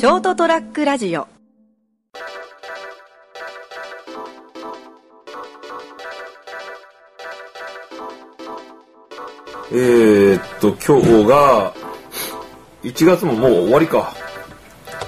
[0.00, 1.28] ショートトラックラジオ
[9.70, 11.74] えー、っと、今日が、
[12.82, 14.14] 1月ももう終わりか。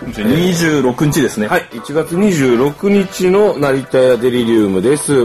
[0.02, 1.46] 26日ですね。
[1.46, 5.22] はい、1月26日の成田屋デリリウムです。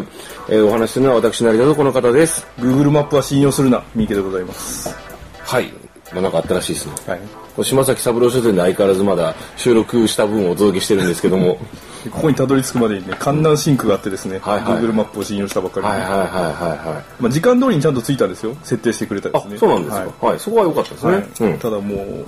[0.47, 2.47] えーお話しするのは私、成田とこの方です。
[2.57, 4.95] Google マップは信用するな、三池でございます。
[5.43, 5.86] はい。
[6.13, 6.93] まあ、なんかあったらしいですね。
[7.07, 7.65] はい。
[7.65, 11.57] 島崎三郎書店で相変わらずまだ収録した分をお届けしてるんですけども。
[12.03, 17.03] で ここにたどり着くまでにね、観覧シンクがあってですね、はいはい Google マップを信用したばっかりで、はいはいはいはいはい。
[17.19, 18.55] まあ、時間通りにちゃんと着いたんですよ。
[18.63, 20.05] 設定してくれたんであすね。、そうなんですか。
[20.21, 21.11] ははいい、そこは良かったですね。
[21.11, 21.59] はいうん。
[21.59, 22.25] ただもう、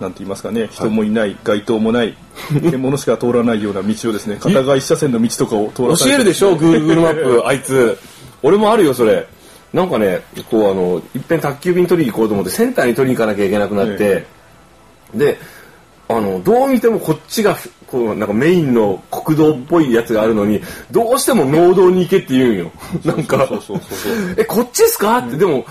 [0.00, 2.16] なんて言いますかね、人もいない、街灯もない、
[2.70, 7.98] 獣しか通らないような道をですね、片側一車線の道とかを通らされて教えるでしょ Google マップあいつ
[8.42, 9.26] 俺もあるよそれ
[9.72, 14.24] なんかねこうあのいっぺん宅急便取りに行こうと思ってセンターに取りに行かなきゃいけなくなって、
[15.14, 15.38] で
[16.08, 17.54] あのどう見てもこっちが
[17.86, 22.72] こうなんかメインの国道っぽいやつがあるのにどうしても農道に行けって言うんよ。
[23.04, 23.46] なんか。
[24.38, 25.18] えこっちですか？
[25.18, 25.66] ってでも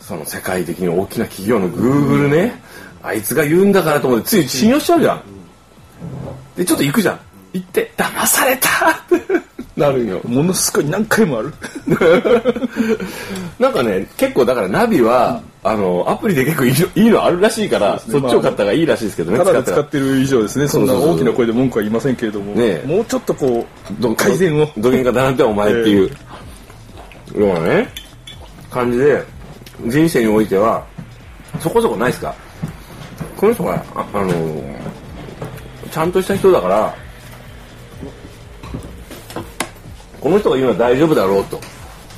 [0.00, 2.60] その世界的に大きな企業の Google ね
[3.02, 5.22] あいつが言うんだからと思ってつい信用しちゃうじゃん。
[6.56, 7.20] でちょっと行くじゃん。
[7.52, 8.68] 行って騙された
[9.76, 10.20] なるんよ。
[10.24, 11.52] ものすごい何回もある。
[13.58, 18.00] なんかね結構だからナビは、あのアプリで結構いいのいいのあるらしいからね。
[18.18, 21.08] っちを買った方がいいらしいですけどねただで使ってる以上ですね、そんなそうそう。
[21.08, 22.86] そう大きな声で文句は言いませんけれども、ねえ。
[22.86, 23.66] もうちょっとこ
[24.00, 24.68] どう、改善を。
[24.78, 26.10] どげんかだなってお前っていう、よ
[27.34, 27.92] うなね
[28.70, 29.22] 感じで
[29.86, 30.82] 人生においては
[31.60, 32.34] そこそこないですか？
[33.36, 34.32] この人がああの
[35.90, 36.94] ちゃんとした人だから
[40.26, 41.60] この人が言うのは大丈夫だろうと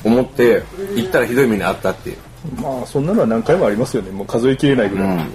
[0.03, 0.62] 思って
[0.97, 2.17] 行ったらひどい目にあったっていう、
[2.59, 4.11] まあ、そんなのは何回もありますよね。
[4.11, 5.27] もう数えきれないぐらい。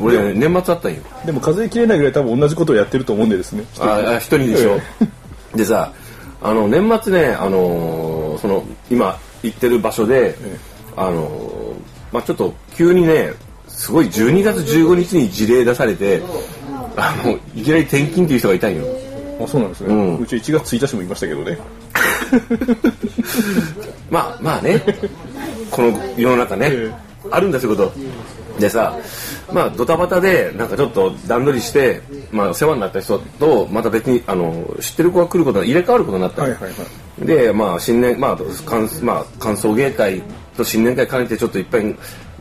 [0.00, 3.64] 俺、ね、年末あったんよでも数えきれないぐらい多分同じことをやってると思うんでですね。
[3.80, 4.78] ああ一人でしょ、
[5.56, 5.92] でさ
[6.40, 10.36] あの年末ねあのーその今行ってる場所で、
[10.96, 13.32] あのーまあちょっと急にね
[13.66, 16.22] すごい12月15日に事例出されて
[16.96, 18.84] あのいきなり転勤っていう人がいたんよ
[19.44, 19.94] あ、そうなんですね。
[19.94, 21.58] うんうち1月1日もいましたけどね。
[24.10, 24.82] まあまあね。
[25.70, 26.92] この世の中ね、え
[27.30, 27.92] あるんだそういうこと。
[28.60, 28.98] でさ
[29.50, 36.48] まあドタバタでなんかちょっと段取りして、まあ、お世話になった人とまた別にあの知ってる子が来ることが入れ替わることになったの。
[36.50, 36.76] はいはいは
[37.22, 37.26] い。
[37.26, 40.22] でまあ新年まあ感まあ歓送迎会
[40.56, 41.96] と新年会兼ねてちょっといっぱい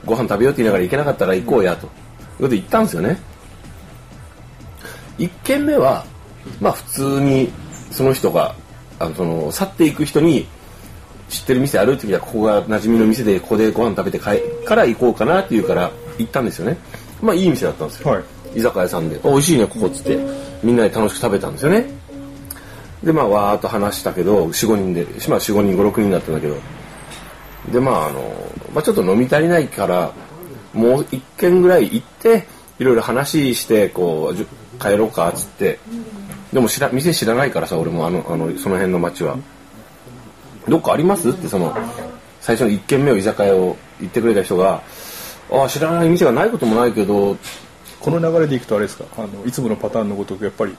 [0.06, 1.86] ご飯食べようって言いながら行けなかったら行こうやと。
[1.86, 3.18] いうことで行ったんですよね。
[5.18, 6.04] 一軒目は
[6.60, 7.52] まあ普通に
[7.92, 8.56] その人が
[9.02, 10.48] あのその去っていく人に
[11.30, 16.78] 知ってる店あるって時はここが馴染みの店でここでご飯食べて帰から行こうかなって言うから行ったんですよね
[17.22, 18.24] まあいい店だったんですよ、はい
[18.56, 20.20] 居酒屋さんで「美味しいねここ」っつって
[20.64, 21.86] みんなで楽しく食べたんですよね
[23.04, 26.58] でまあわーっと話したけど45人でまあ45人56人だったんだけど
[27.72, 30.12] でまああの、まあ、ちょっと飲み足りないから
[30.74, 32.46] もう一軒ぐらい行って
[32.80, 35.80] いろいろ話してこう帰ろうかっつって
[36.54, 39.38] でも知ら店知らないからさ俺もあのあのその辺の街は。
[40.68, 41.30] どっかあります？
[41.30, 41.76] ってその
[42.40, 44.82] 最初の一軒目を居酒屋を言ってくれた人が
[45.52, 47.38] ああ知らない店がないこともないけど
[48.00, 50.76] この流れでいくとあれですか、あの、いつものパターンのごとく、やっぱり、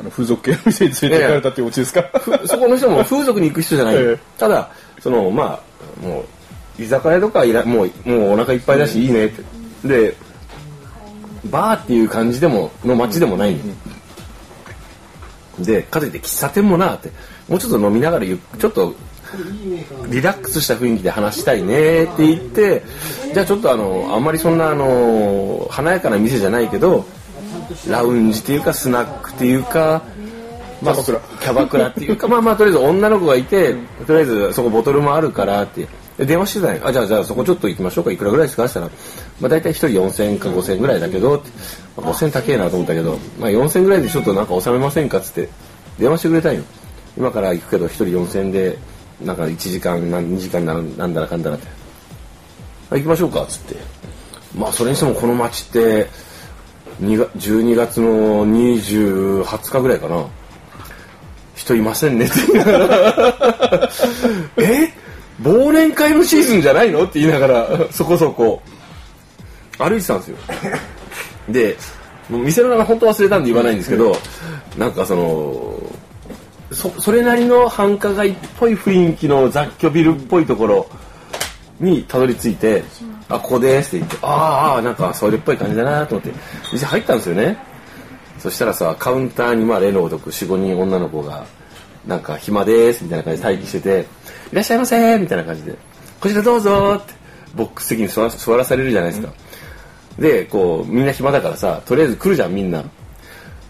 [0.00, 2.02] あの、風俗系の店に連れて行かれたっていうオチですか？
[2.18, 4.18] ふそこの人も風俗に行く人じゃない、ええ。
[4.38, 5.62] ただそのま
[6.02, 6.24] あも
[6.78, 9.42] う居酒屋とかいらもうもうお腹いっぱいだしいいねって。
[9.86, 10.16] で
[11.50, 13.54] バーっていう感じでもの街でもない。
[13.54, 13.60] の、
[15.58, 17.10] でかといって喫茶店もなって
[17.48, 18.94] もうちょっと飲みながらちょっと
[20.08, 22.82] リラックスした雰囲気で話したいねって言って
[23.32, 27.04] じゃあちょっとあのあんまりそんなあの華やかな店じゃないけど
[27.88, 30.02] ラウンジっていうかスナックっていうか
[30.82, 31.20] まあ、キャバクラ。
[31.40, 33.74] キャバクラっていうかまあまあとりあえず女の子がいて
[34.06, 35.88] とりあえずそこボトルもあるからって
[36.18, 38.12] で電話してたんよあじゃあじゃあそこちょっと行きましょうか。
[38.12, 38.64] いくらぐらいですか？
[38.66, 39.00] って言ったら、
[39.40, 41.42] まあ、大体1人4000円か5000円ぐらいだけど、
[41.96, 45.48] まあ、5000高えなと思ったけど、まあ、4000円ぐらいでちょっとなんか収めませんかっつって
[45.98, 46.62] 電話してくれたんよ。
[47.16, 48.78] 今から行くけど1人4000円で
[49.24, 51.66] なんか1時間何2時間なんだらかんだらって。
[52.90, 53.76] あ行きましょうかっつって。
[54.56, 56.08] まあそれにしてもこの街って
[57.00, 60.24] 12月の20日ぐらいかな。
[61.56, 62.34] 人いませんねって。
[64.62, 65.03] え？
[65.42, 67.04] 忘年会のシーズンじゃないの？
[67.04, 68.62] って言いながら そこそこ。
[69.78, 70.36] 歩いてたんですよ。
[71.48, 71.76] で
[72.30, 74.16] もう店の名前本当忘れたんで言わないんですけど
[74.78, 75.74] なんかその
[76.72, 80.86] そそれなりの繁華街っぽい雰囲気の雑居ビルっぽいところ
[81.80, 82.82] にたどり着いて
[83.28, 86.32] 「あここです」って言って「ああなんかそれっぽい感じだな」と思って。
[86.72, 87.58] 店入ったんですよね。
[88.38, 91.44] そしたらさカウンターにまあ例のごとく45人女の子が
[92.06, 94.06] なんか暇ですみたいな感じで待機してて
[94.52, 95.74] 「いらっしゃいませ」みたいな感じで
[96.20, 97.14] 「こちらどうぞ」って
[97.54, 99.32] ボックス席に座ら座らされるじゃないですか、
[100.18, 102.84] でこうみんな暇だからさとりあえず来るじゃんみんな。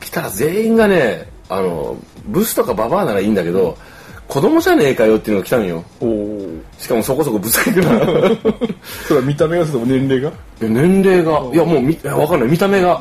[0.01, 1.97] 来たら全員がねあの
[2.27, 3.77] ブスとかババアならいいんだけど、
[4.29, 5.83] 子供じゃねえかよっていうのが来たのよ。
[6.79, 7.99] しかもそこそこぶつけてな
[9.09, 10.29] それは見た目がその年齢が？
[10.29, 10.33] い
[10.65, 11.43] や年齢が。
[11.53, 12.51] いやもうみわかんない。
[12.51, 13.01] 見た目が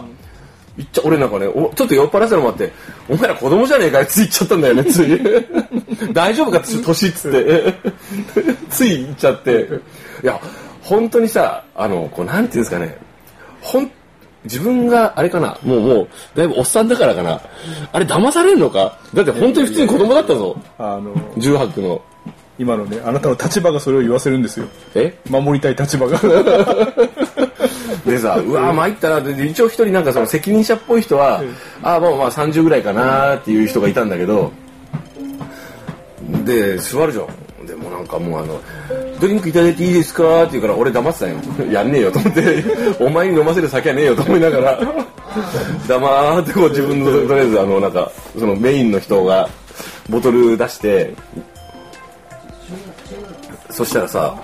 [0.78, 2.72] いっちゃ俺なんかねおちょっと酔っ払ってたのもあって
[3.08, 5.22] お前ら子供じゃねえかよつい言っちゃったんだよねつい。
[6.14, 7.74] 大丈夫かって年っつって。
[8.72, 9.70] つい言っちゃって。
[10.24, 10.40] いや
[10.82, 12.98] 本当にさあのこうなんていうんですかね。
[13.62, 13.92] ほん
[14.46, 17.40] 自分があれかなもうもうだいぶおっさんだからかな。
[17.92, 18.98] あれ騙されるのか？
[19.14, 20.58] だって本当に普通に子供だったぞ。
[20.80, 22.02] あの重白の。
[22.60, 24.68] 今のねあなたの立場がそれを言わせるんですよ。
[24.96, 25.18] え？
[25.30, 26.20] 守りたい立場が
[28.06, 31.42] でさ、うわー参ったなで一応一人なんかその責任者っぽい人は、
[31.82, 34.52] ああまあまあ30ぐらいかなっていう人がいたんだけど。
[36.46, 37.66] で座るじゃん。
[37.66, 38.60] でもなんかもうあの
[39.20, 41.36] 「ドリンクいただいていいですか?」って言うから俺黙ってたよ。
[41.72, 42.64] やんねえよと思って。
[43.00, 44.80] お前に飲ませる酒はねえよと思いながら。
[45.88, 49.50] 黙ってこう自分のとりあえずあのなんかそのメインの人が
[50.10, 51.14] ボトル出して。
[53.70, 54.36] そしたらさ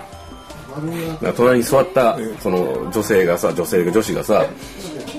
[1.36, 4.46] 隣に座ったその女性がさ女性が女子がさ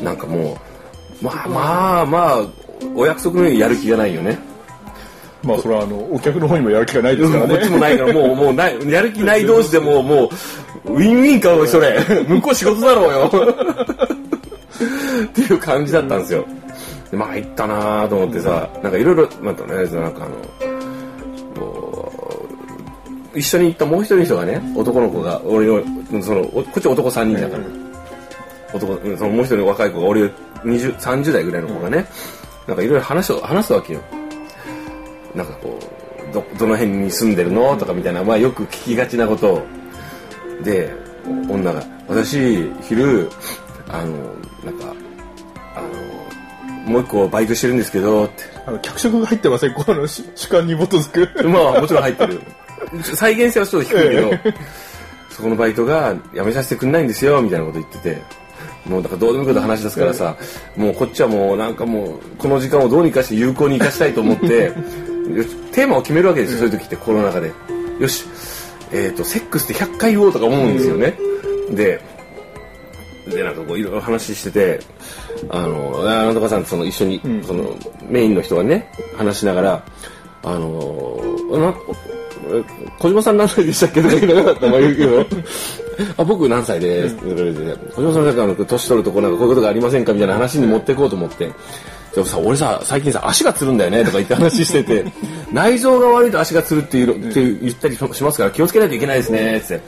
[0.03, 0.57] なんかも
[1.21, 2.45] うまあまあまあ
[2.95, 4.39] お約束のようにやる気がないよね。
[5.43, 10.29] まあそれはあのお客の方にもやる気がないですからこっちもねないからもうもうないやる気ない同士でもうも
[10.85, 13.55] うウィンウィンかおいそれ向こう仕事だろうよ。
[15.25, 16.45] っていう感じだったんですよ。
[17.09, 20.70] でまあ行ったなと思ってさなんかいろいろなんかねなんかあの
[23.35, 25.83] 一緒に行ったもう一人の人がね男の子が俺の
[26.21, 27.63] そのおこっち男3人だから、
[28.73, 30.23] 男うんそのもう一人の若い子が俺
[30.63, 32.05] 20 30代ぐらいの子がね
[32.67, 34.01] なんかいろいろ話を話すわけよ。
[35.33, 37.75] なんかこうどどの辺に住んでるの？
[37.77, 39.53] とかみたいな、まあ、よく聞きがちなこと。
[39.53, 39.61] を
[40.63, 40.93] で
[41.49, 43.29] 女が「私昼
[43.87, 44.15] あの
[44.63, 44.93] なんか
[45.75, 45.81] あ
[46.85, 48.43] のもう一個バイトしてるんですけど」って。
[48.65, 49.73] あの脚色が入ってません？
[49.73, 51.49] この主主観に基づく。
[51.49, 52.41] まあもちろん入ってる
[53.15, 54.31] 再現性はちょっと低いけど
[55.29, 58.41] そこのバイトが辞めさせてくんないんですよみたいなこと言ってて。
[58.85, 60.35] もうだからどうでもいいこと話し出すからさ
[60.75, 64.71] もうこっちはもうなんかもうこの時間をどうにかして有効に生かしたいと思って
[65.71, 67.51] テーマを決めるわけですよそういう時ってコロナ禍で。
[67.99, 68.25] よし
[68.91, 71.15] えっ、とセックスって100回言おうとか思うんですよね。
[71.69, 72.01] で
[73.27, 74.79] でなんかこういろいろ話してて
[75.49, 77.75] あのあなんとかさんとその一緒に、その
[78.09, 79.85] メインの人がね話しながら
[80.43, 81.21] あの
[82.99, 85.25] 小島さん何歳でしたっけとか言いながらまあ言うけど
[86.17, 87.09] あ僕何歳で？
[87.09, 91.51] すって言われて小島さんなんかあの年取るとこなんかこういうことがありませんかみたいな話に持っていこうと思って。
[92.13, 95.05] でもさ、俺さ、最近さ、足がつるんだよねとか言って話してて、
[95.53, 99.81] 内臓が悪いと足がつるっていうって言ったりしますから気をつけないといけないですね、って。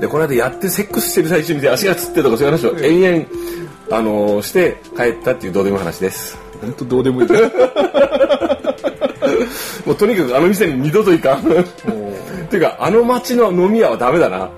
[0.00, 6.38] で、この間やってセックスしてる最中に足がつってとかそういう話を延々、あのーして帰ったっていうどうでもいい話です。
[6.60, 7.28] 本当どうでもいい
[9.86, 11.40] もうとにかくあの店に二度と行かん。
[11.40, 14.50] っていうか、あの街の飲み屋はダメだな。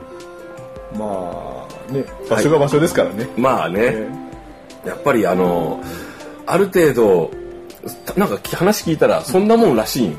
[0.96, 4.08] まあね場所が場所ですからね、まあね、え
[4.86, 5.82] やっぱりあの
[6.46, 7.30] ある程度
[8.16, 10.18] なんか話聞いたらそんなもんらしいんよ。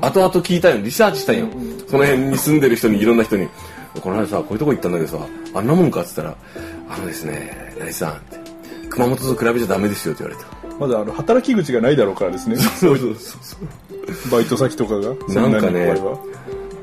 [0.00, 1.48] 後々聞いたよリサーチしたんよ。
[1.88, 3.48] その辺に住んでる人にいろんな人に
[4.00, 6.34] 「この間さこういうとこ行ったんだけどさあんなもんか」っつったら
[6.88, 8.38] 「あのですね成井さん」って
[8.90, 16.20] 「熊本と比べちゃダメですよ」って言われたまだあの働き口がないだろうからですねそうそうそうバイト先とかがなんかねそ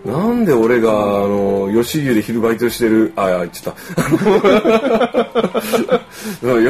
[0.06, 0.94] なんで俺が、あ
[1.28, 3.82] の、吉牛で昼バイトしてる、あ、あ、ちょっと、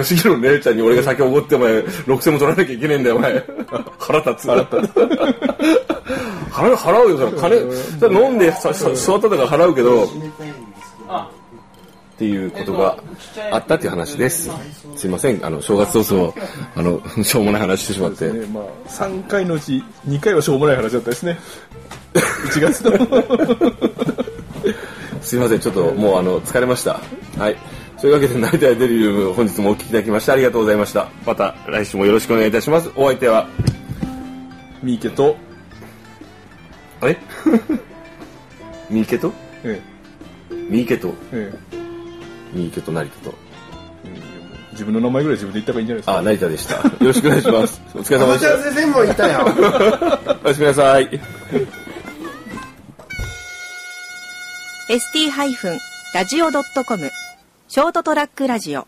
[0.03, 3.44] 吉牛 の姉ちゃんに俺が酒おごって、お前、6000も取らなきゃいけねえんだよ、お前。
[3.98, 4.48] 腹立つ。
[4.48, 4.92] 腹立つ。
[6.53, 7.32] 払う、払うよ。
[7.39, 7.56] 金、
[8.24, 10.08] 飲んで座ったとから払うけど、
[12.24, 12.98] っていうことが
[13.51, 14.50] あったっていう話です。
[14.96, 16.34] すいません、あの、正月早々、
[16.75, 18.32] あの、 しょうもない話してしまって。
[18.32, 21.38] ねまあ、3回のうち2回はしょうもない話だったですね
[22.13, 22.92] 1月の
[25.22, 27.00] すいません、ちょっともうあの疲れました。
[27.38, 27.58] はい。
[28.00, 31.08] というわけで、成田デリリウム、本日もお聞きいただきましてありがとうございました。
[31.25, 32.89] また来週もよろしくお願いいたします。
[32.96, 33.48] お相手は、
[34.82, 35.36] 三池と、
[37.01, 37.18] あれ
[38.89, 39.34] 三池と？
[39.65, 39.82] え
[40.70, 41.83] 三池と、ええ
[42.54, 43.34] 三池と成田と。
[44.06, 44.10] え
[44.74, 46.18] 自分の名前ぐらい自分で言った方がいいんじゃないですか？
[46.18, 46.76] あ、成田でした。
[46.76, 47.82] よろしくお願いします。
[47.96, 48.58] お疲れ様でした。
[48.64, 49.46] 先生もいたよ。
[50.44, 51.10] おやすみなさい。
[56.14, 57.12] ST-radio.com
[57.68, 58.86] ショートトラックラジオ